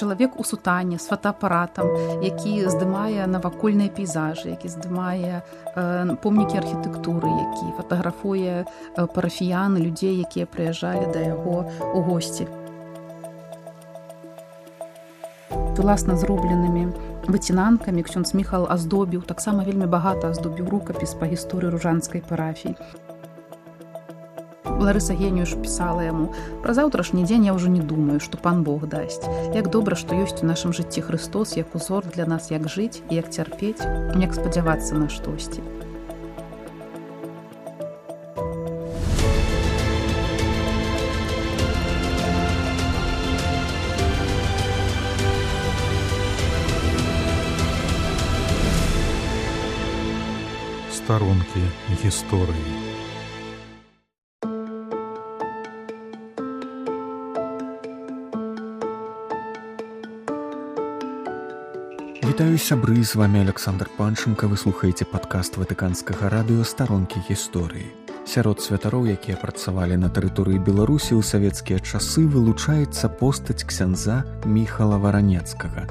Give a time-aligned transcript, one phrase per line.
[0.00, 1.86] чалавек у сутане з фотоапаратам
[2.24, 10.48] які здымае навакольныя пейзажы які здымае э, помнікі архітэктуры які фатаграфуе э, парафіяны людзей якія
[10.48, 12.48] прыязджалі да яго у госці.
[15.80, 16.92] Власна зробленымі
[17.28, 22.76] выцінанкамі ксёнз міхал аздобіў таксама вельмі багата аздобіў рукапіс па гісторыі ружанскай парафіі
[24.80, 26.30] Ларыса генюш пісала яму
[26.64, 29.20] пра заўтрашні дзень я ўжо не думаю што пан Бог дасць
[29.52, 33.20] як добра што ёсць у нашым жыцці Христос як узор для нас як жыць і
[33.20, 33.84] як цярпець
[34.16, 35.60] як спадзявацца на штосьці
[51.10, 51.68] старонкі
[52.00, 52.89] гісторыі
[62.40, 67.92] Вітаю сябры з вами Александр Панчынка вы слухаеце падкаст ватыканскага радыё старонкі гісторыі.
[68.24, 75.84] Сярод святароў, якія працавалі на тэрыторыі Беларусі ў савецкія часы вылучаецца постаць ксяндза Міхала варанецкага.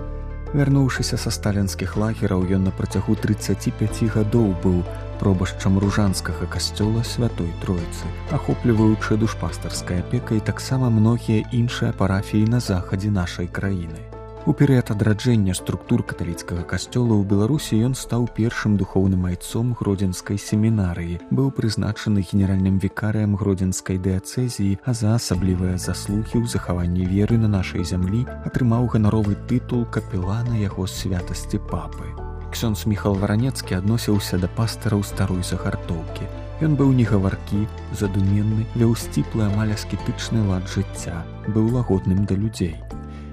[0.57, 4.81] Вярнуўшыся са сталінскіх лагераў ён на працягу 35 гадоў быў
[5.21, 13.13] пробашчам ружанскага касцёла святой троіцы, ахопліваючы душпастарская апека і таксама многія іншыя парафіі на захадзе
[13.13, 14.08] нашай краіны.
[14.49, 21.19] У перыяд адраджэння структур каталіцкага касцёла ў Беларусі ён стаў першым духоўным айцом гродзенскай семінарыі,
[21.29, 27.85] быў прызначаны генеральным вікарыям гродзенскай дыяцэзіі, а за асаблівыя заслугі ў захаванні веры на нашай
[27.85, 32.09] зямлі атрымаў ганаровы тытул капелана яго святасці папы.
[32.49, 36.25] Ксёнз Міхал Варанецкі адносіўся да пастараў старой загартоўкі.
[36.65, 41.21] Ён быў негаваркі, задуменны, вёў сціплы амаль аскетычны лад жыцця,
[41.53, 42.73] быў лагодным да людзей.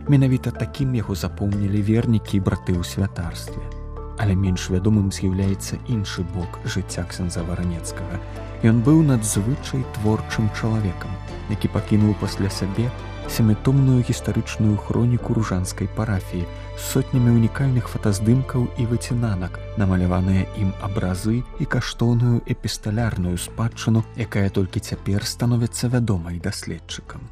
[0.09, 3.59] Менавіта такім яго запомнілі вернікі і браты ў святарстве.
[4.23, 8.23] Але менш вядомым з'яўляецца іншы бок жыцця ксенза варанецкага.
[8.63, 11.11] Ён быў надзвычай творчым чалавекам,
[11.51, 12.87] які пакінуў пасля сябе
[13.27, 16.47] семітомную гістарычную хроніку ружанскай парафіі
[16.79, 24.81] з сотнямі унікальных фотаздымкаў і выцінанак, намаляваныя ім абразы і каштоўную эпісталярную спадчыну, якая толькі
[24.81, 27.27] цяпер становіцца вядомай даследчыкам.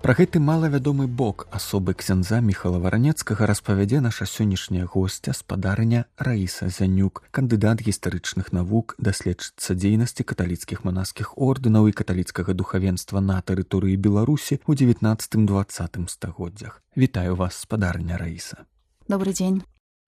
[0.00, 7.20] Пра гэты малавядомы бок асобы ксяндза міхала варанецкага распавядзе наша сённяшняя госця спадарня раіса зянюк
[7.36, 14.72] кандыдат гістарычных навук даследчыцца дзейнасці каталіцкіх манаскіх ордэнаў і каталіцкага духавенства на тэрыторыі беларусі ў
[14.88, 16.80] 19 двадцатым стагоддзях.
[16.96, 18.64] Вітаю вас спадарня раіса.
[19.04, 19.60] Добрый дзень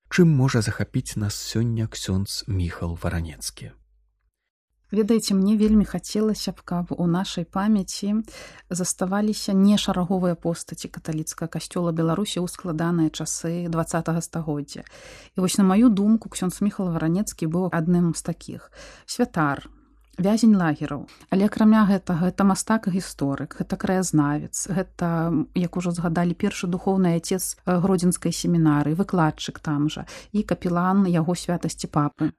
[0.08, 3.76] чым можа захапіць нас сёння ксёндз міхал варанецкі
[4.92, 8.22] ведаеце мне вельмі хацелася б каб у нашай памяці
[8.70, 14.84] заставаліся не шараговыя постаці каталіцкага касцёла беларусі ў складаныя часы два стагоддзя.
[15.36, 18.70] І вось на маю думку ксён сміхал варанецкі быў адным з такіх.
[19.06, 19.66] Святар
[20.19, 21.08] вязень лагераў.
[21.31, 27.56] Але акрамя гэтага гэта мастак гісторык гэта краязнавец гэта як ужо згадалі першы духоўны отец
[27.64, 32.32] гродзенскай семінары выкладчык там жа і капелан яго святасці папы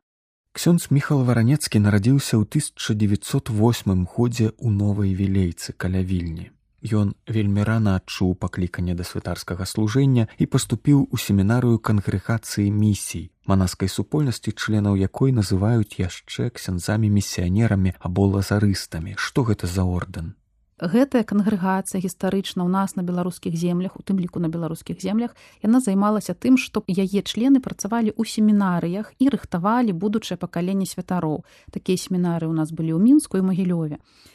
[0.53, 6.53] Ксёндз Міхал Варанецкі нарадзіўся ў 1908 годзе ў новай вілейцы каля вільні.
[6.85, 13.89] Ён вельмі рана адчуў пакліканне да святарскага служэння і паступіў у семінарыю кангрэгацыі місій, манаскай
[13.89, 19.17] супольнасці членаў якой называюць яшчэ ксяндзамі місіянерамі або лазарыстамі.
[19.17, 20.37] Што гэта за ордэн?
[20.81, 25.79] Гэтая кангрэгацыя гістарычна ў нас на беларускіх землях у тым ліку на беларускіх землях яна
[25.79, 31.45] займалася тым што яе члены працавалі ў семінарыях і рыхтавалі будучае пакаленне святароў.
[31.69, 34.01] Такія семінары ў нас былі ў мінску і магілёве.
[34.01, 34.32] і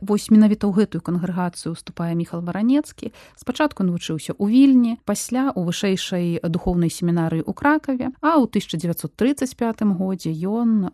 [0.00, 6.40] вось менавіта ў гэтую кангрэгацыю уступае міхал варанецкі спачатку навучыўся ў вільні пасля у вышэйшай
[6.48, 10.90] духоўнай семінарыі ў кракаве а ў 1935 годзе ён э,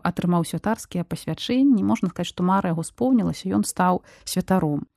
[0.00, 1.84] атрымаў святарскія пасвячэнні.
[1.84, 4.88] Можна сказаць што мара яго споўнілася ён стаў святаром.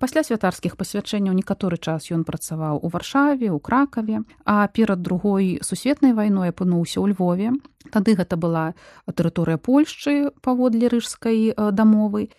[0.00, 6.16] Пасля святарскіх пасвячэнняў некаторы час ён працаваў у варшаве у кракаве а перад другой сусветнай
[6.16, 7.52] вайной апынуўся ў львове.
[7.92, 8.72] Тады гэта была
[9.04, 12.30] тэрыторыя польшчы паводле рыжскай дамовы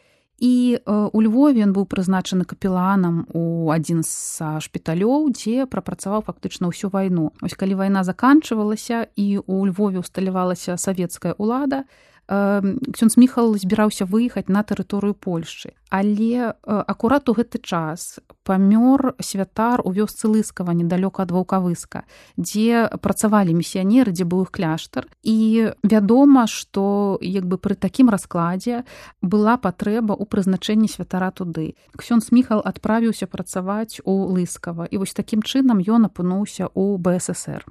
[0.42, 6.90] і у Львове ён быў прызначаны капеланам у адзін з шпіталёў дзе прапрацаваў фактычна ўсю
[6.90, 11.86] вайну ось калі вайна заканчвалася і у Львове усталявалася савецкая ўлада
[12.28, 15.76] ксёнз міхал збіраўся выехаць на тэрыторыю польшчы.
[15.92, 22.08] Але акурат у гэты час памёр святар у вёсцы лыскава недалёка ад ваўкавыска
[22.38, 25.08] дзе працавалі місіянеры дзе быў іх кляштар.
[25.24, 28.88] І вядома што як бы пры такім раскладзе
[29.22, 31.76] была патрэба ў прызначэнні святара туды.
[32.00, 37.68] Ксёнз міхал адправіўся працаваць у лыскава і вось такім чынам ён апынуўся у бСр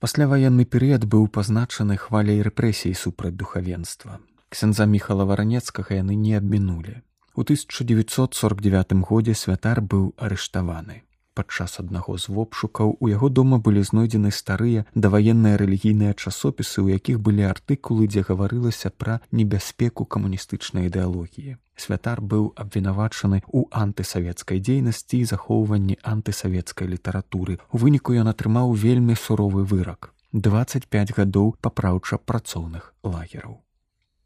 [0.00, 4.18] пасляваенны перыяд быў пазначаны хваляй рэпрэсій супраць духавенства.
[4.48, 6.96] Ксяндза міхала варанецкага яны не абмінулі.
[7.36, 11.04] У 1949 годзе святар быў арыштаваны
[11.40, 17.20] падчас аднаго з вопшукаў у яго дома былі знойдзены старыя даваенныя рэлігійныя часопісы у якіх
[17.28, 21.56] былі артыкулы дзе гаварылася пра небяспеку камуністычнай ідэалогіі.
[21.80, 27.56] Святар быў абвінавачаны ў антысавецкай дзейнасці і захоўванні антысавецкай літаратуры.
[27.72, 30.12] У выніку ён атрымаў вельмі суровы вырак.
[30.32, 33.58] 25 гадоў папраўча працоўных лагераў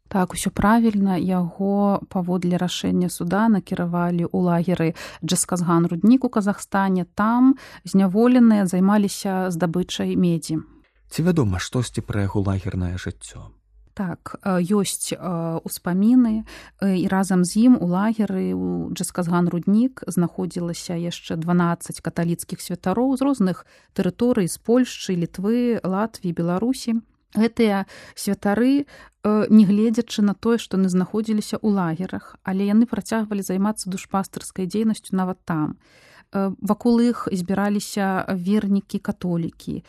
[0.07, 1.17] так усё правільна.
[1.17, 4.89] Яго паводле рашэння суда накіравалі ў лагеры
[5.25, 7.05] джасказган руднік у казахстане.
[7.15, 10.61] Там зняволеныя займаліся здабычай медзі.
[11.09, 13.55] Ці вядома штосьці пра яго лагернае жыццё?
[13.95, 16.43] Так ёсць успаміны
[16.83, 23.23] і разам з ім у лагеры у джасказган руднік знаходзілася яшчэ 12 каталіцкіх святароў з
[23.23, 23.63] розных
[23.95, 26.99] тэрыторый з польшчы літвы латвіі беларусі
[27.35, 27.85] гэтыя
[28.15, 28.85] святары
[29.25, 32.35] нягледзячы на тое што яны знаходзіліся ў лагерах.
[32.45, 35.77] Але яны працягвалі займацца душпастырскай дзейнасцю нават там
[36.61, 39.83] вакол іх збіраліся вернікі католікі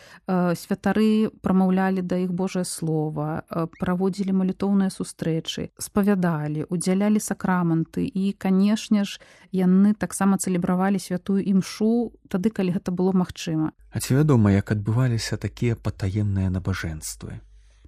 [0.55, 3.43] святары прамаўлялі да іх божае слова
[3.81, 8.07] праводзілі малітоўныя сустрэчы спавядалі удзялялі сакраманты.
[8.07, 9.21] І канешне ж
[9.53, 13.73] яны таксама цэлебравалі святую імшу тады калі гэта было магчыма.
[13.91, 17.41] А ці вядома як адбываліся такія патаемныя набажэнствы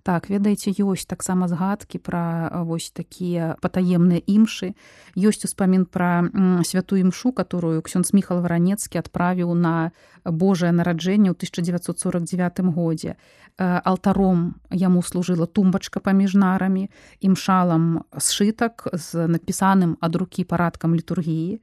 [0.09, 4.73] так ведаеце ёсць таксама згадкі пра вось такія патаемныя імшы.
[5.13, 6.25] Ёсць успамін пра
[6.65, 9.93] святую імшу которую ксёнз міхал варанецкі адправіў на
[10.25, 13.21] Божае нараджэнне ў 1949 годзе.
[13.61, 16.89] Алтаром яму служыла тумбачка паміж нарамі
[17.21, 21.61] імшалам сшытак з напісаным ад рукі парадкам літургіі.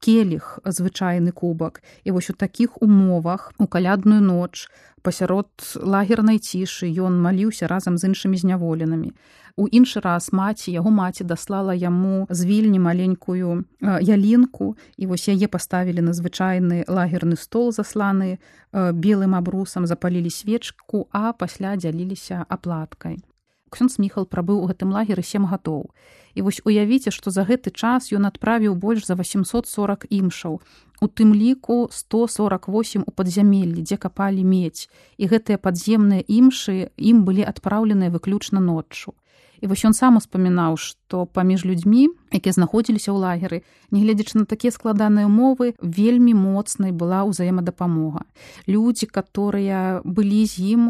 [0.00, 1.84] Келіх звычайны кубак.
[2.08, 4.72] І вось у такіх умовах у калядную ноч
[5.04, 9.12] пасярод лагернай цішы ён маліўся разам з іншымі зняволенымі.
[9.54, 13.62] У іншы раз маці яго маці даслала яму з вільні маленькую
[14.00, 18.40] ялінку і вось яе паставілі на звычайны лагерны стол засланы
[18.72, 23.22] белым абрусам запалілі свечку а пасля дзяліліся аплаткай.
[23.70, 25.92] Ксёнз міхал прабыў у гэтым лагеры сем гадоў
[26.34, 30.60] і вось уявіце што за гэты час ён адправіў больш за 840 імшаў
[31.00, 34.86] у тым ліку 148 у падзямеллі дзе капалі медь
[35.18, 39.14] і гэтыя падземныя імшы ім былі адпраўленыя выключна ноччу
[39.64, 43.58] і вось ён сам успамінаў што паміж людзьмі якія знаходзіліся ў лагеры
[43.96, 48.28] нягледзячы на такія складаныя умовы вельмі моцнай была ўзаемадапамога
[48.68, 50.82] людзі которые былі з ім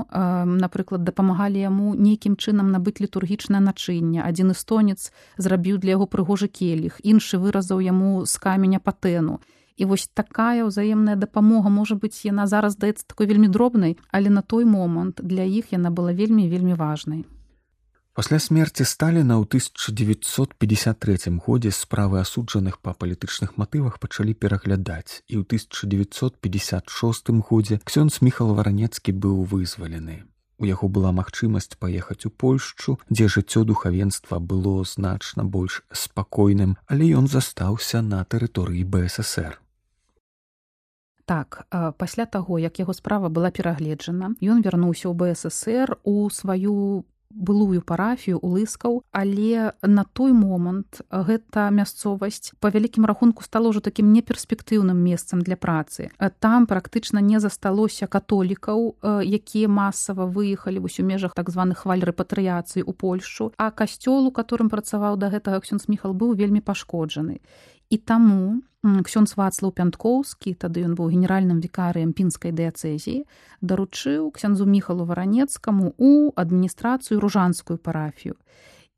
[0.59, 6.99] напрыклад дапамагалі яму нейкім чынам набыць літургічнае начынне адзін эстонец зрабіў для яго прыгожы келіх
[7.07, 9.39] іншы выразаў яму з каменя патэну
[9.75, 14.43] І вось такая ўзаемная дапамога можа быць яна зараз здаецца такой вельмі дробнай але на
[14.43, 17.27] той момант для іх яна была вельмі вельмі важнай
[18.15, 25.45] Пасля смерці Сталіна ў 1953 годзе справы асуджаных па палітычных матывах пачалі пераглядаць і ў
[25.51, 26.39] 1956
[27.43, 30.31] годзе ксёнз міхал варанецкі быў вызвалены.
[30.63, 37.11] У яго была магчымасць паехаць у Польшчу, дзе жыццё духавенства было значна больш спакойным, але
[37.19, 39.59] ён застаўся на тэрыторыі БСР.
[41.27, 41.67] Так,
[41.99, 48.39] пасля таго, як яго справа была перагледжана, ён вярнуўся ў БСР у сваю былую парафію
[48.39, 55.43] улыскаў але на той момант гэта мясцовасць по вялікім рахунку стало ўжо такім неперспектыўным месцам
[55.43, 56.11] для працы.
[56.39, 62.87] Там практычна не засталося католікаў якія масава выехалі вось у межах так званых хваль рэпатрыяцыі
[62.87, 67.41] у польшу а касцёл у которым працаваў да гэтага ксёнз міхал быў вельмі пашкоджаны
[67.95, 73.25] і таму ксёнз вацлаў пянткоўскі тады ён быў генеральным вікарыем пінскай дыяцэзіі
[73.63, 78.37] даручыў ксяндзу міхалу варанецкаму у адміністрацыю ружанскую парафію.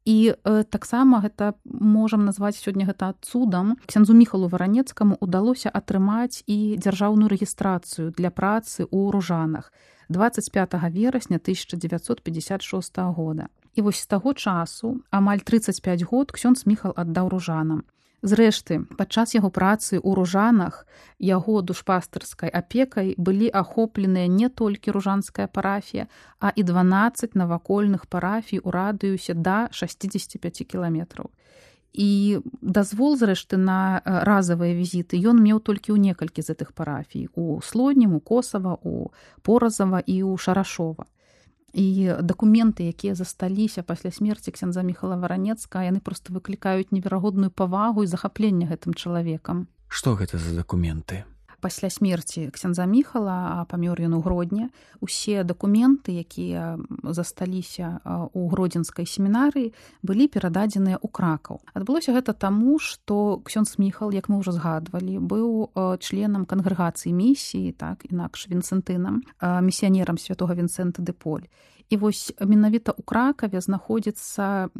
[0.06, 6.78] І э, таксама гэта можам назваць сёння гэта цудам ксяндзу міхалу варанецкаму удалося атрымаць і
[6.78, 9.72] дзяржаўную рэгістрацыю для працы ў ружанах
[10.08, 13.50] 25 верасня 1956 года.
[13.74, 17.84] І вось з таго часу амаль 35 год ксёнз міхал аддаў ружанам
[18.22, 20.86] Зрэшты, падчас яго працы ў ружанах
[21.20, 26.08] яго душпастырскай апекай былі ахопленыя не толькі ружанская парафія,
[26.40, 31.28] а і 12 навакольных парафій у радыюсе да 65 кіламетраў.
[31.92, 37.60] І дазвол зрэшты на разавыя візіты ён меў толькі ў некалькі з гэтых парафій у
[37.60, 41.04] слоннім у косава у поразава і ў шарашова
[41.76, 48.08] і дакументы якія засталіся пасля смерці ксяндза міхала варанецка яны просто выклікаюць неверагодную павагу і
[48.08, 49.68] захапленне гэтым чалавекам.
[49.92, 51.28] Што гэта за дакументы
[51.60, 54.68] пасля смерці ксяндза міхала памёр ён у гродні
[55.00, 58.00] усе дакументы якія засталіся
[58.32, 59.72] у гродзенскай семінарыі
[60.02, 61.60] былі перададзеныя ў кракаў.
[61.74, 68.04] Адбылося гэта таму што ксён сміхал як мы ўжо згадвалі быў членам кангрэгацыі місіі так
[68.08, 71.48] інакш вінцэнтынам місіянерам святого вінцэнта дэполь
[71.90, 74.70] і вось менавіта ў кракаве знаходзіцца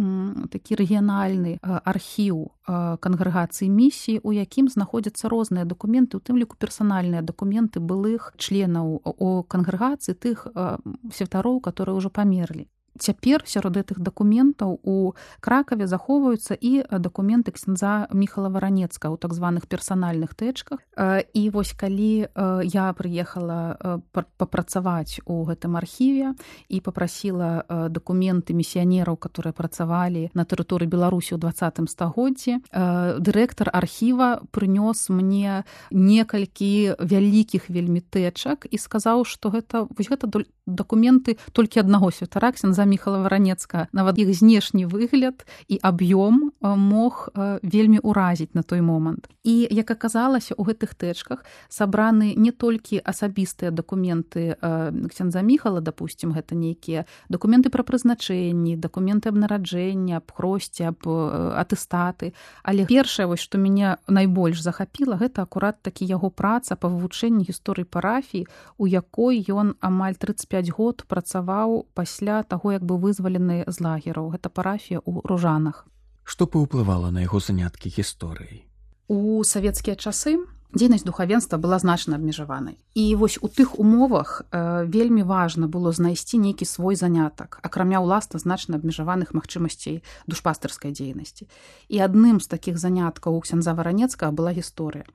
[0.50, 7.78] такі рэгіянальны архіў кангрэгацыі місіі у якім знаходзяцца розныя дакументы у тым ліку персанальныя дакументы
[7.78, 10.46] былых членаў о кангрэгацыі тых
[11.14, 12.66] святароў которые ўжо памерлі
[12.98, 19.68] цяпер сярод гэтых дакументаў у кракаве захоўваюцца і дакументы ксенза міхала варанецка ў так званых
[19.68, 20.80] персанальных тэчках.
[20.96, 22.32] І вось калі
[22.64, 26.32] я прыехала папрацаваць у гэтым архіве
[26.68, 35.10] і попрасіла дакументы місіянераў которые працавалі на тэрыторыі беларусі ў двадцатым стагоддзі дырэктар архіва прынёс
[35.12, 40.30] мне некалькі вялікіх вельмі тэчак і сказаў што гэта вось гэта
[40.66, 47.28] дакументы толькі аднаго святараксен за міхала варанецка нават іх знешні выгляд і аб'ём мог
[47.62, 53.70] вельмі ўразіць на той момант і як аказалася у гэтых тэчках сабраны не толькі асабістыя
[53.70, 54.58] дакументы
[55.10, 62.34] ксяндза міхала допустим гэта нейкія дакументы пра прызначэнні дакументы аб нараджэння аб хросце аб атэстаты.
[62.62, 67.86] Але першае вось што мяне найбольш захапіла гэта акурат такі яго праца па вывучэнні гісторыі
[67.86, 68.46] парафіі
[68.78, 74.52] у якой ён амаль 35 год працаваў пасля таго як бы вызвалены з лагераў гэта
[74.52, 75.88] парафія ў ружанах.
[76.22, 78.66] Што паўплывала на яго заняткі гісторыяй?
[79.08, 80.36] У савецкія часы
[80.76, 82.76] дзейнасць духавенства была значна абмежаванай.
[82.94, 88.38] І вось у тых умовах э, вельмі важна было знайсці нейкі свой занятак акрамя ўласна
[88.38, 91.48] значна абмежаваных магчымасцей душпастырскай дзейнасці.
[91.88, 95.06] І адным з такіх заняткаў у ксяндза варанецкага была гісторыя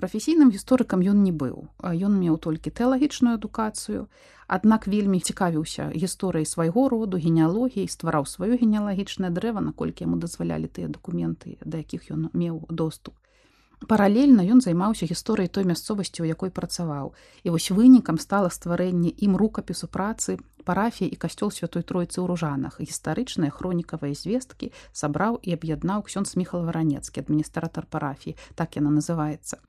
[0.00, 4.08] прафесійным гісторыкам ён не быў ён меў толькі тэалагічную адукацыю
[4.56, 10.88] аднак вельмі цікавіўся гісторыяй свайго роду генеалогіі ствараў сваё генеалагічнае дрэва наколькі яму дазвалялі тыя
[10.88, 13.14] дакументы да якіх ён меў доступ.
[13.88, 17.14] Паралельна ён займаўся гісторыяй той мясцовасці у якой працаваў.
[17.44, 22.76] І вось вынікам стала стварэнне ім рукапісу працы парафія і касцёл святой тройцы ў ружанах
[22.80, 29.64] гістарычныя хронікавыя звесткі сабраў і аб'яднаў ксён сміхал варанецкі адміністратор парафіі так яна называецца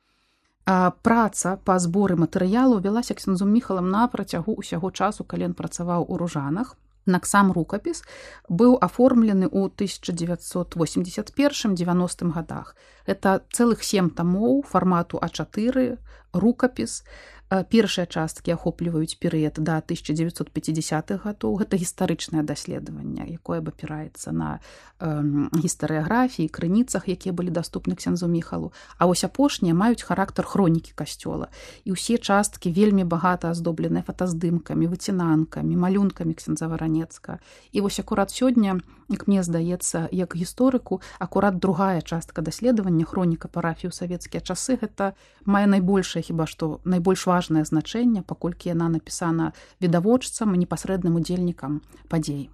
[0.66, 6.18] праца па зборы матэрыялу вялася ксензу міхалам на працягу ўсяго часу калі ён працаваў у
[6.18, 6.78] ружанах.
[7.24, 8.04] Сам рукапіс
[8.48, 12.76] быў аформлены ў 1981 90 годах
[13.06, 15.98] это цэлых сем тамоў фармату а4
[16.34, 17.04] рукапіс
[17.52, 21.60] першыя часткі ахопліваюць перыяд да 1950-х гадоў.
[21.60, 24.64] Гэта гістарычнае даследаванне якое абапіраецца на
[25.04, 28.72] э, гістарыяграфіі крыніцах якія былі даступны ксянзу міхалу.
[28.96, 31.52] А вось апошнія маюць характар хронікі касцёла.
[31.84, 37.44] І ўсе часткі вельмі багата аздобленыя фотаздымкамі выцінанкамі малюнкамі ксенза варанецка.
[37.76, 38.80] І вось акурат сёння
[39.12, 45.14] як мне здаецца як гісторыку акурат другая частка даследавання хроніка парафію савецкія часы гэта
[45.46, 51.82] мае найбольшае хіба што найбольш важна важное значэнне паколькі яна напісана відавочцам і непасрэдным удзельнікам
[52.06, 52.54] падзей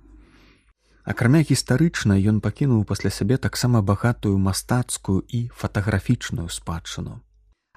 [1.04, 7.20] акрамя гістарычна ён пакінуў пасля сябе таксама багатую мастацкую і фатаграфічную спадчыну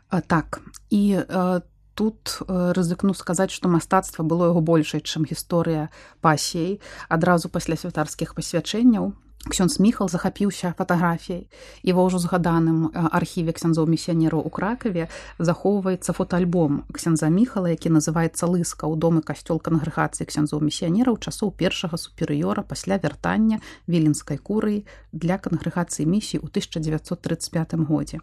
[0.06, 1.62] а так і а,
[1.94, 5.90] тут рызыкну сказаць што мастацтва было яго большай чым гісторыя
[6.22, 6.78] пасей
[7.10, 9.10] адразу пасля святарскіх пасвячэнняў
[9.48, 11.48] Ксён сміхал захапіўся фатаграфіяй.
[11.80, 15.08] І ва ўжо згаданым архіве ксяндзоў місіянераў у кракаве
[15.40, 21.96] захоўваецца фотоальбом ксяндза міхала які называецца лыска ў домы касцёл кангрэгацыі ксяндзоў місіянераў часоў першага
[21.96, 24.84] суперыёра пасля вяртання віленскай курыі
[25.16, 28.20] для кангрэгацыі місіі ў 1935 годзе.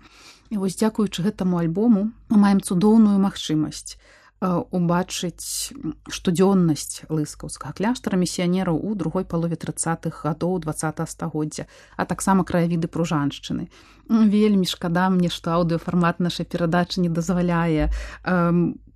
[0.54, 3.98] І вось дзякуючы гэтаму альбому мы маем цудоўную магчымасць
[4.42, 5.74] убачыць
[6.14, 11.66] штодзённасць лыскаўскага кляштара місіянераў у другой палове тридцатых гадоў два стагоддзя
[11.98, 13.70] а таксама краявіды пружаншчыны.
[14.10, 18.54] Вельмі шкада мне што аўдыофармат нашай перадачы не дазваляе э,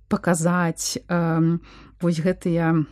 [0.08, 1.58] паказаць э,
[2.00, 2.86] вось гэтыя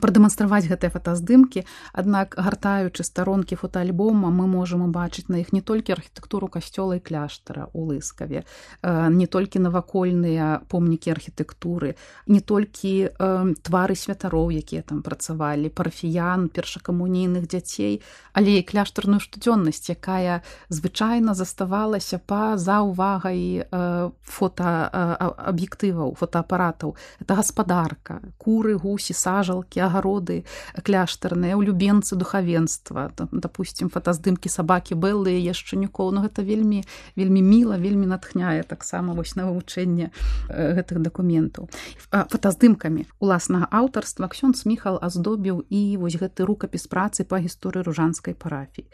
[0.00, 1.64] прадэманстраваць гэтыя фотаздымкі.
[1.92, 7.68] Аднак гартаючы старонкі фотоальбома мы можам убачыць на іх не толькі архітэктуру касцёла і кляштара
[7.72, 8.44] у лыскаве
[8.82, 11.94] не толькі навакольныя помнікі архітэктуры
[12.26, 18.00] не толькі э, твары святароў якія там працавалі парафіян першакамунійных дзяцей
[18.32, 28.20] але і кляштарную штодзённасць якая звычайна заставалася па за увагай э, фотоаб'ектываў фотоапаратаў это гаспадарка.
[28.38, 30.44] Куры гусі сажалкі агароды
[30.82, 33.10] кляштарныя улюбенцы духавенства.
[33.32, 36.84] Допустим фотаздымкі сабакі беллы яшчанюкоў но гэта вельмі
[37.16, 40.10] вельмі міла вельмі натхняе таксама вось на вывучэнне
[40.48, 41.68] гэтых дакументаў
[42.10, 48.86] фотаздымкамі уласнага аўтарства ксён сміхал аздобіў і вось гэты рукапіс працы па гісторыі ружанскай парафіі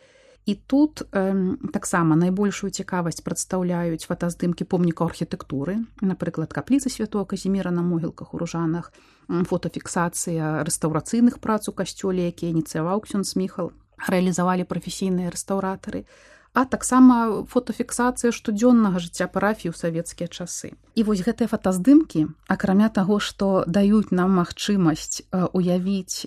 [0.48, 7.84] І тут э, таксама найбольшую цікавасць прадстаўляюць фотаздымкі помнікаў архітэктуры, напрыклад, капліцы святого казіміра на
[7.84, 8.88] могілках у ружанах,
[9.28, 13.76] фотафіксацыя рэстаўрацыйных прац у касцёле, якія ініцыяваў ксён сміхал,
[14.08, 16.08] рэалізавалі прафесійныя рэстаўратары.
[16.08, 20.74] а таксама фотафіксацыя штодзённага жыцця парафіі ў савецкія часы.
[20.98, 26.26] І вось гэтыя фотаздымкі, акрамя таго, што даюць нам магчымасць уявіць,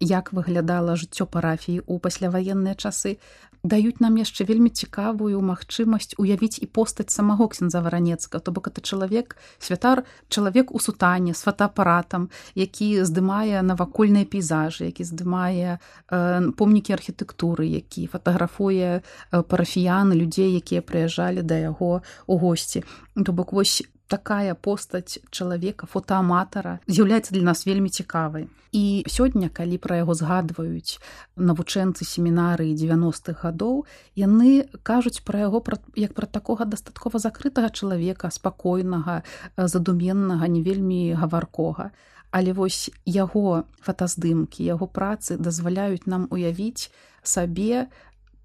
[0.00, 3.16] як выглядала жыццё парафіі ў пасляваенныя часы,
[3.62, 8.38] даюць нам яшчэ вельмі цікавую магчымасць уявіць і постаць самого ксенза варанецка.
[8.38, 15.04] То бок это чалавек святар чалавек у сутане з фотоапаратам які здымае навакольныя пейзажы які
[15.04, 22.84] здымае э, помнікі архітэктуры які фатаграфуе э, парафіяны людзей якія прыязджалі да яго у госці.
[23.14, 28.48] То бок вось такая постаць чалавека фотоаматара з'яўляецца для нас вельмі цікавай.
[28.72, 31.00] І сёння калі пра яго згадваюць
[31.36, 33.84] навучэнцы семінарыі 90-х гадоў
[34.16, 35.62] яны кажуць пра яго
[35.96, 39.22] як пра такога дастаткова закрытага чалавека спакойнага
[39.56, 41.92] задуменнага не вельмі гаваркога.
[42.30, 47.88] Але вось яго фотаздымкі яго працы дазваляюць нам уявіць сабе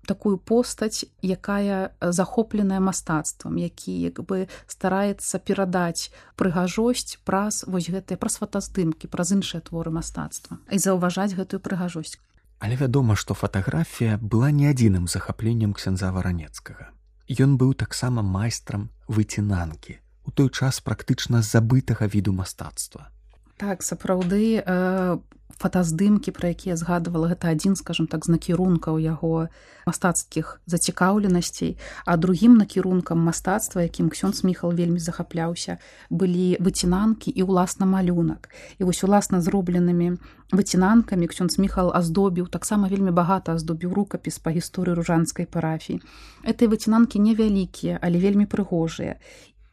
[0.08, 8.40] такую постаць якая захопленая мастацтвам які як бы стараецца перадаць прыгажосць праз вось гэтыя праз
[8.44, 12.20] фотаздымкі праз іншыя творы мастацтва і заўважаць гэтую прыгажосць.
[12.60, 16.92] Але вядома што фатаграфія была не адзіным захапленнем ксяндза варанецкага
[17.32, 23.13] ён быў таксама майстрам выцінанкі у той час практычна забытага віду мастацтва
[23.58, 25.18] так сапраўды э,
[25.60, 29.48] фотаздымкі пра якія згадывала гэта адзін скажем так з накірункаў яго
[29.86, 31.78] мастацкіх зацікаўленасцей.
[32.06, 35.78] А другім накірункам мастацтва якім ксён сміхал вельмі захапляўся
[36.10, 38.50] былі выцінанкі і ўласна малюнак.
[38.80, 40.18] І вось уласна зробленымі
[40.52, 46.02] выцінанкамі ксён сміхал аздобіў таксама вельмі багата аздобіў рукапіс па гісторыі ружанскай парафіі.
[46.44, 49.20] Этой выцінанкі невялікія але вельмі прыгожыя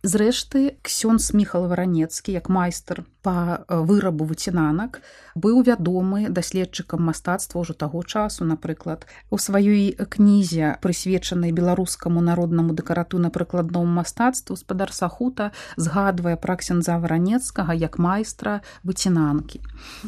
[0.02, 5.04] Зрэшты, ксён сміхал варанецкі як майстар па вырабу выцінанак
[5.36, 13.92] быў вядомы даследчыкам мастацтва ўжо таго часу, напрыклад, у сваёй кнізе, прысвечанай беларускаму народнаму дэкаратыўна-прыкладному
[14.00, 19.60] мастацтву спадар сахута згадвае пра ксенза варанецкага як майстра выцінанкі.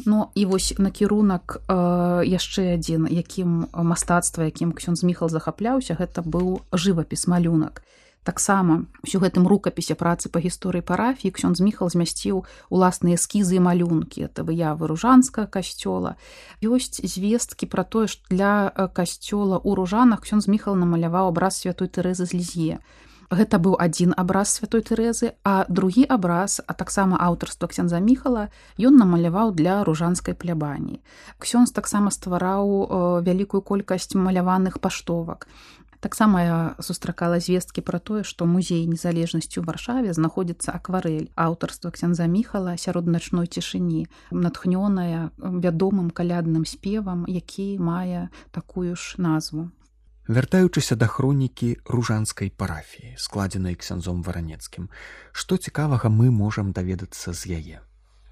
[0.09, 6.65] Ну і вось накірунак э, яшчэ адзін, якім мастацтва, якім ксён зміхал захапляўся, гэта быў
[6.73, 7.85] жывапіс малюнак
[8.23, 14.25] таксама ўсё гэтым рукапісе працы па гісторыі парафіі ксён зміхал змясціў уласныя эскізы і малюнкі.
[14.27, 16.15] Это выявы ружанскага касцёла.
[16.63, 22.25] Ёсць звесткі пра тое што для касцёла ў ружанах ксён зміхал намаляваў абраз святой тэрэзы
[22.25, 22.75] з лізье.
[23.33, 28.99] Гэта быў адзін абраз святой тэрэзы а другі абраз а таксама аўтарства ксяндза міхала ён
[29.01, 31.01] намаляваў для ружанскай плябаніі
[31.41, 35.47] ксёнз таксама ствараў вялікую колькасць маляваных паштовак
[36.03, 42.27] таксама я сустракала звесткі пра тое што музей незалежнасці ў варшаве знаходзіцца акварэль аўтарства ксяндза
[42.27, 44.03] міхала сярод начной цішыні
[44.35, 49.71] натхнёная вядомым калядным спевам які мае такую ж назву
[50.27, 54.91] вяртаючыся да хронікі ружанскай парафіі складзенай ксяндзом варанецкім
[55.31, 57.79] што цікавага мы можам даведацца з яе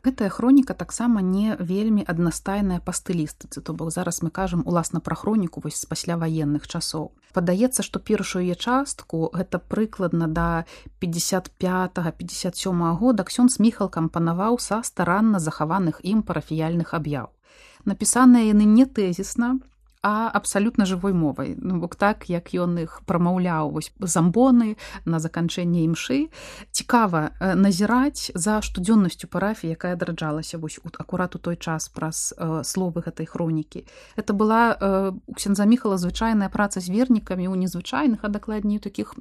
[0.05, 5.15] гэтая хроніка таксама не вельмі аднастайная па стылістыцы то бок зараз мы кажам уласна пра
[5.15, 7.11] хроніку вось з пасля ваенных часоў.
[7.33, 10.65] Падаецца што першую частку гэта прыкладна да
[10.99, 17.29] 55 57 года ксён сміхал кампанаваў са старанна захаваных ім парафіяльных аб'яў.
[17.85, 19.57] Напісаныя яны не тэзісна
[20.01, 21.55] а абсалютна жывой мовай.
[21.57, 26.33] Ну бок так як ён іх прамаўляў вось замбоны на заканчэнне імшы.
[26.71, 32.63] Цікава э, назіраць за штодзённасцю парафіі якая дараджалася вось акурат у той час праз э,
[32.65, 33.85] словы гэтай хронікі.
[34.17, 39.13] Это была э, у ксенза міхала звычайная праца з вернікамі ў незвычайных а дакладней таких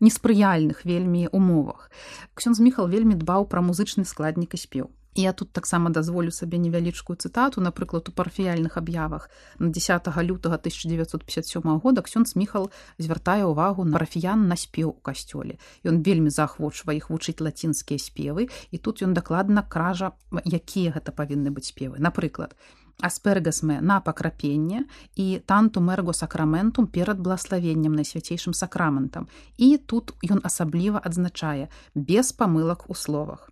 [0.00, 1.90] неспрыяльных вельмі умовах.
[2.36, 7.16] Ксён міхал вельмі дбаў пра музычны складнік і спеў я тут таксама дазволю сабе невялічкую
[7.16, 9.28] цытату напрыклад у парфіяльных аб'явах.
[9.58, 15.60] На 10 лютага 1957 года ксёнз міхал звяртае ўвагу на рафіян на спеў у касцёле.
[15.84, 21.52] Ён вельмі заахвочвае іх вучыць лацінскія спевы і тут ён дакладна кража якія гэта павінны
[21.52, 22.00] быць спевы.
[22.00, 22.56] Напрыклад
[23.00, 24.84] асперегасме на пакрапенне
[25.16, 32.88] і танту мэрго сакраментум перад блаславеннем найсвяцейшым сакраментам і тут ён асабліва адзначае без памылак
[32.88, 33.51] у словах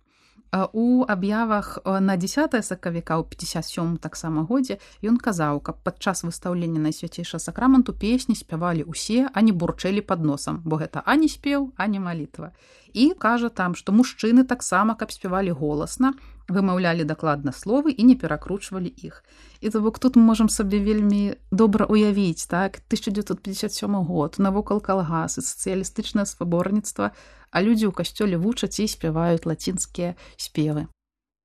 [0.73, 7.39] у аб'явах на 10 сакавіка ў 57 таксама годзе ён казаў каб падчас выстаўлення найсвяцейша
[7.39, 12.03] сакраманту песні спявалі ўсе а не бурчэлі под носам бо гэта ані спеў а не
[12.03, 12.51] малітва.
[12.91, 16.13] І кажа там што мужчыны таксама каб спявалі голасна
[16.51, 19.23] вымаўлялі дакладна словы і не перакручвалі іх
[19.61, 25.41] і то бок тут мы можам сабе вельмі добра уявіць так 1957 год навокал калгасы
[25.41, 27.11] сацыялістычнае спаборніцтва
[27.51, 30.87] а людзі ў касцёле вучаць і спяваюць лацінскія спевы.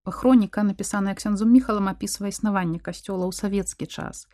[0.06, 4.30] Хроніка, напісаная ксянзу міхалам апісвае існаванне касцёла ў савецкі час.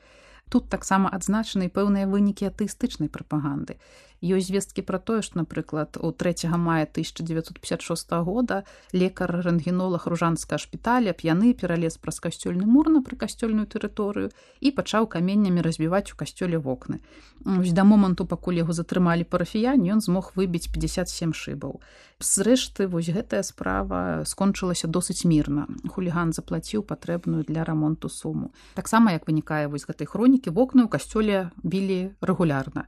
[0.52, 3.80] Тут таксама адзначаны пэўныя вынікі атэістычнай прапаганды.
[4.22, 11.11] Ёсць звесткі пра тое, што, напрыклад, у 3 мая 1956 года лекар рэнтгенолог ружанскага шпіталя
[11.11, 14.30] п'яны пералез праз касцёльны мур на прыкасцёльную тэрыторыю
[14.62, 17.02] і пачаў каменнямі разбіваць у касцёле вокны.
[17.42, 21.82] Вось да моманту, пакуль яго затрымалі парафіяне, ён змог выбіць 57 шыбаў.
[22.22, 25.66] Зрэшты, вось гэтая справа скончылася досыць мірна.
[25.90, 28.54] Хуліган заплаціў патрэбную для рамонту суму.
[28.78, 32.87] Таксама як вынікае вось гэтай хронікі вокны ў касцёле білі рэгулярна.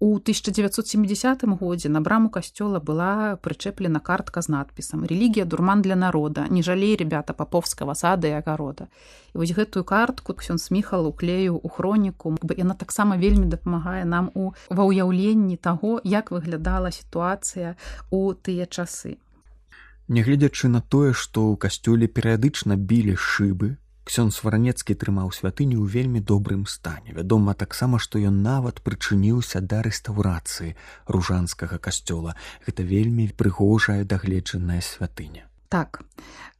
[0.00, 6.46] 1970 годзе на браму касцёла была прычэплена картка з надпісам рэлігія дурман для народа.
[6.50, 8.86] Не жалей ребята паповскага сада і агарода
[9.34, 14.30] і вось гэтую картку ён сміхал уклею у хроніку бы яна таксама вельмі дапамагае нам
[14.34, 17.76] у ва ўяўленні таго як выглядала сітуацыя
[18.10, 19.18] у тыя часы.
[20.08, 26.20] Нягледзячы на тое што ў касцёле перыядычна білі шыбы Ксёнд сваранецкі трымаў святыню ў вельмі
[26.20, 27.16] добрым стане.
[27.16, 30.76] Вядома таксама, што ён нават прычыніўся да рэстаўрацыі
[31.08, 32.36] ружанскага касцёла.
[32.68, 35.48] Гэта вельмі прыгожая дагледжаная святыня.
[35.74, 36.04] Так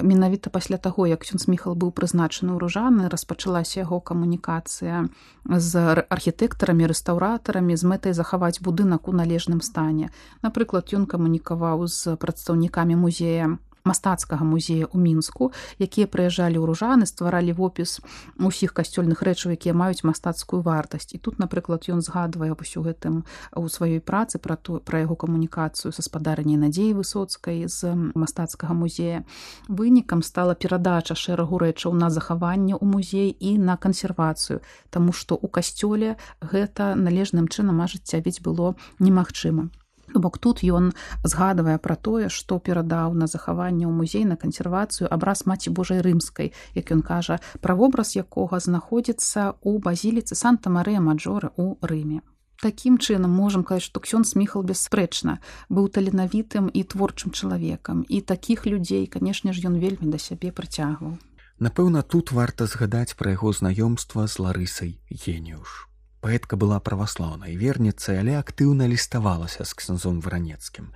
[0.01, 5.05] менавіта пасля таго, як ён сміхал быў прызначаны ў ружаны, распачалася яго камунікацыя
[5.45, 5.71] з
[6.09, 10.11] архітэктарамі, рэстаўратарамі з мэтай захаваць будынак у належным стане.
[10.43, 17.53] Напрыклад, ён камунікаваў з прадстаўнікамі музея мастацкага музея ў мінску якія прыязджалі ў ружаны стваралі
[17.53, 18.01] вопіс
[18.41, 21.13] усіх касцёльных рэчаў якія маюць мастацкую вартасць.
[21.13, 25.93] І тут напрыклад ён згадвае ўсё гэтым у сваёй працы пра то пра яго камунікацыю
[25.93, 29.29] са спадарняй надзеі высоцкай з мастацкага музея.
[29.69, 35.53] Вынікам стала перадача шэрагу рэчаў на захаванне ў музей і на кансервацыю Таму што ў
[35.53, 39.69] касцёле гэта належным чынам ажыццявіць было немагчыма
[40.21, 40.93] бок тут ён
[41.25, 46.53] згадвае пра тое што перадаў на захаванне ў музей на кансервацыю абраз маці божай рымскай
[46.75, 52.21] як ён кажа пра вобраз якога знаходзіцца ў базіліцы санта марыя маджоры у рыме.
[52.63, 58.05] Такім чынам можам казаць што ксён сміхал бясспрэчна быў таленавітым і творчым чалавекам.
[58.09, 61.19] І такіх людзей канешне ж ён вельмі да сябе прыцягваў.
[61.61, 65.94] Напэўна тут варта згадаць пра яго знаёмства з ларысай геніюш
[66.25, 70.91] паэтка была праваслаўнай верніцай але актыўна ліставалася з ксензом варанецкім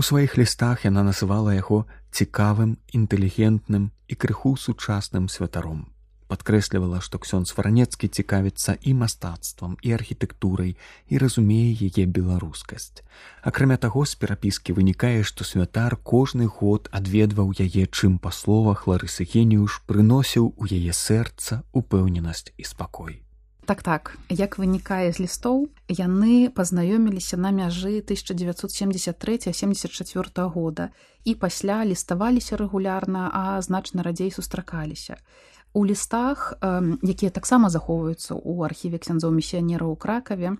[0.00, 5.88] у сваіх лістах яна называла яго цікавым інтэлігентным і крыху сучасным святаром
[6.30, 10.76] падкрэслівала што ксёнз варанецкі цікавіцца і мастацтвам і архітэктурай
[11.10, 13.02] і разумее яе беларускасць.
[13.42, 19.26] Акрамя таго з перапіскі вынікае што святар кожны год адведваў яе чым па словах ларысы
[19.32, 23.18] геніюш прыносіў у яе сэрца упэўненасць і спакой
[23.66, 30.90] так так як вынікае з лістоў яны пазнаёміліся на мяжы 1973 74 года
[31.24, 35.16] і пасля ліставаліся рэгулярна а значна радзей сустракаліся
[35.72, 36.58] у лістах
[37.02, 40.58] якія таксама захоўваюцца ў архіве ксяндзоў місіянера ў кракаве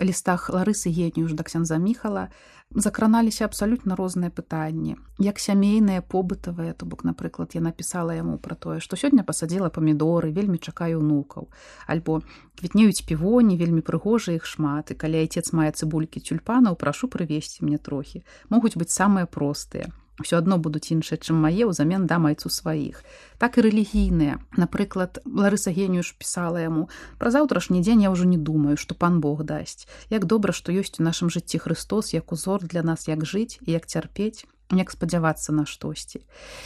[0.00, 2.28] лістах ларысы генію ж да ксяндза міхала
[2.74, 4.96] закраналіся абсалютна розныя пытанні.
[5.18, 10.32] Як сямейныя побытавыя то бок напрыклад я напісала яму пра тое што сёння пасадзіла памідоры
[10.34, 11.48] вельмі чакаю унукаў
[11.86, 12.20] альбо
[12.58, 14.90] квітнеюць півоні вельмі прыгожа іх шмат.
[14.90, 18.26] І калі айцец мае цыбулькі тюльпанаў прашу прывесці мне трохі.
[18.50, 19.88] Могуць быць самыя простыя
[20.20, 23.04] ўсё адно будуць іншыя чым мае ўзамен да майцу сваіх.
[23.38, 24.40] Так і рэлігійныя.
[24.56, 26.88] Напрыклад ларыса генію ж пісала яму
[27.20, 29.84] пра заўтрашні дзень я ўжо не думаю што пан Бог дасць.
[30.08, 33.76] Як добра што ёсць у нашым жыцці Христос як узор для нас як жыць і
[33.76, 36.24] як цярпець як спадзявацца на штосьці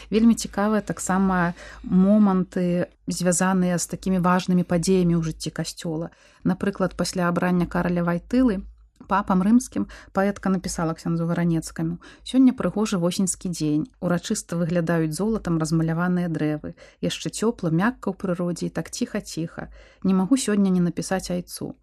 [0.08, 1.52] вельмі цікавыя таксама
[1.84, 6.08] моманты звязаныя з такімі важнымі падзеямі ў жыцці касцёла.
[6.44, 8.64] Напрыклад пасля абрання караля вайтылы
[9.08, 13.86] папам рымскім паэтка напісала ксяндзу варанецкаму сёння прыгожы восеньскі дзень.
[14.00, 16.74] Урачыста выглядаюць золатам размаляваныя дрэвы.
[17.00, 19.70] Яшчэ цёпла мякка ў прыродзе і так ціха ціха
[20.02, 21.74] не магу сёння не напісаць айцу.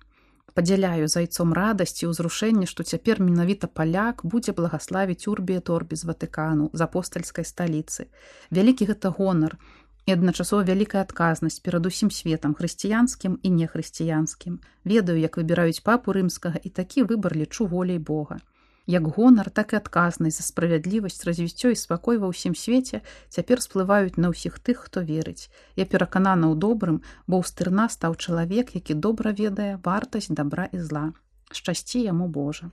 [0.58, 6.82] Падзяляю зайцом радасці ўзрушэнне што цяпер менавіта паляк будзе благаславіць урбія торбі з ватыкану з
[6.82, 8.10] апостальскай сталіцы.
[8.50, 9.62] Вялікі гэта гонар
[10.08, 16.64] і адначасова вялікая адказнасць перад усім светам хрысціянскім і нехрысціянскім ведаю як выбіраюць папу рымскага
[16.64, 18.40] і такі выбар лічу волей бога.
[18.88, 24.16] Як гонар так і адказнасць за справядлівасць развіццё і спакой ва ўсім свеце цяпер сплываюць
[24.16, 25.52] на ўсіх тых хто верыць.
[25.76, 30.80] Я пераканана ў добрым бо ў стырна стаў чалавек які добра ведае вартасць добра і
[30.80, 31.12] зла.
[31.52, 32.72] Шчасці яму Божа.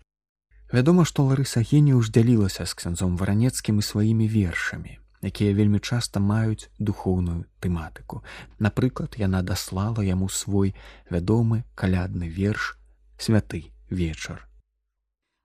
[0.70, 6.68] Вядома што ларыса генію дзялілася з ксяндзом варанецкім і сваімі вершамі якія вельмі часта маюць
[6.78, 8.22] духоўную тэматыку.
[8.58, 10.74] Напрыклад, яна даслала яму свой
[11.10, 12.76] вядомы калядны верш
[13.18, 14.44] святы вечар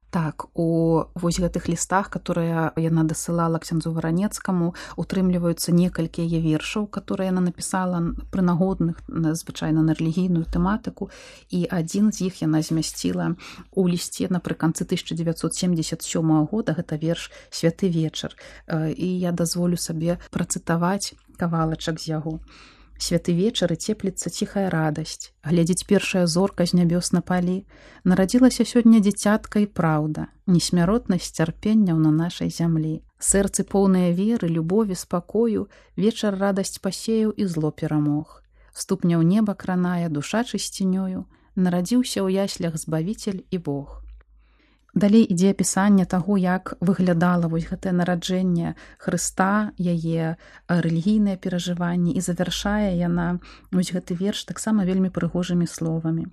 [0.10, 7.30] так у вось гэтых лістах которые яна дасылала ксяндзу варанецкаму утрымліваюцца некалькі яе вершаў которые
[7.30, 8.02] яна напісала
[8.34, 11.10] прынагодных звычайна на рэлігійную тэматыку.
[11.50, 13.36] І адзін з іх яна змясціла
[13.72, 16.74] у лісце напрыканцы 1977 года.
[16.74, 18.36] Гэта верш святы вечар
[18.70, 22.40] і я дазволю сабе працытаваць кавалачак з яго
[23.00, 27.56] святы вечар і цепліцца ціхая радасць глядзець першая зорка з нябёс на палі
[28.04, 32.94] нарадзілася сёння дзіцятка і праўда несмяротнасць цярпенняў на нашай зямлі
[33.30, 38.44] сэрцы поўныя веры любові спакою вечар радасць пасеяў і зло перамог
[38.84, 44.00] ступняў неба кранае душа чысцінёю нарадзіўся ў яслях збавіцель і Бог
[45.00, 50.36] Далей ідзе апісанне таго, як выглядала вось гэтае нараджэнне Хрыста, яе
[50.68, 53.40] рэлігійныя перажыванні і завяршае яна
[53.72, 56.28] вось гэты верш таксама вельмі прыгожымі словамі.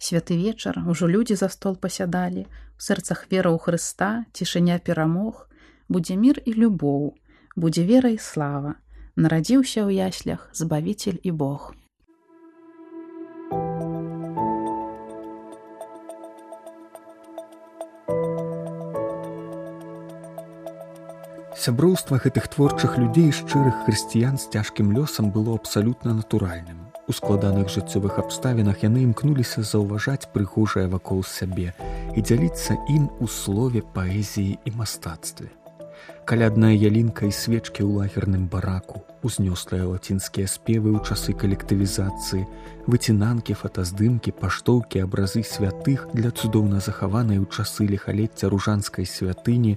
[0.00, 5.44] Святы вечар ужо людзі за стол пасядалі, у сэрцах вера ў Хрыста, цішыня перамог,
[5.92, 7.12] будзе мір і любоў,
[7.52, 8.80] будзе вера і слава,
[9.16, 11.74] нарадзіўся ў яслях збавіцель і Бог.
[21.64, 26.92] Сяброўства гэтых творчых людзей шчырых хрысціян з цяжкім лёсам было абсалютна натуральным.
[27.08, 31.72] У складаных жыццёвых абставінах яны імкнуліся заўважаць прыгожае вакол сябе
[32.12, 35.48] і дзяліцца ім у слове паэзіі і мастацтве
[36.24, 42.44] калядная ялінка і свечкі ў лагерным бараку, узнёслыя лацінскія спевы ў часы калектывізацыі,
[42.88, 49.76] выцінанкі, фотаздымкі, паштоўкі, абразы святых для цудоўна захаванай у часы лихалецця ружанскай святыні,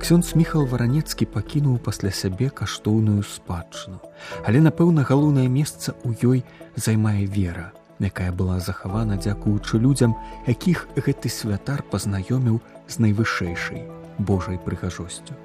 [0.00, 4.00] Ксёнз міхал варанецкі пакінуў пасля сябе каштоўную спадчыну.
[4.48, 6.40] Але, напэўна, галоўнае месца ў ёй
[6.74, 10.16] займае вера, якая была захавана дзякуючы людзям,
[10.48, 13.84] якіх гэты святар пазнаёміў з найвышэйшай
[14.18, 15.36] Божай прыгажосцю.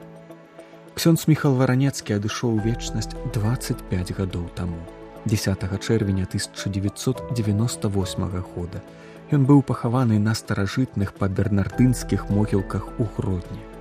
[0.95, 4.79] Ксёнз міхал варанецкі адышоў вечнасць 25 гадоў таму
[5.27, 8.79] 10 чэрвеня 1998 года
[9.35, 13.74] ён быў пахаваны на старажытных па-бернардынскіх могілках у гродні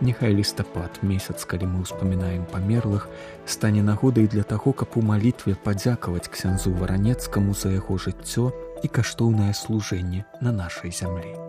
[0.00, 3.08] Няхай лістапад месяц калі мы ўспамінаем памерлых
[3.48, 8.52] стане нагодай для таго каб у малітве падзякаваць ксяндзу варанецкаму за яго жыццё
[8.84, 11.45] і каштоўнае служэнне на нашай зямлі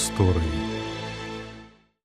[0.00, 0.69] гісторыі.